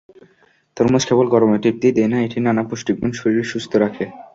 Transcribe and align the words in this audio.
তরমুজ 0.77 1.03
কেবল 1.09 1.27
গরমে 1.33 1.57
তৃপ্তিই 1.63 1.95
দেয় 1.97 2.09
না, 2.11 2.17
এটির 2.21 2.43
নানা 2.45 2.63
পুষ্টিগুণ 2.69 3.11
শরীর 3.19 3.45
সুস্থ 3.51 3.71
রাখে। 3.83 4.05